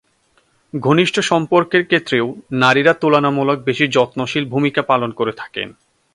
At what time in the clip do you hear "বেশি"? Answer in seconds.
3.59-3.85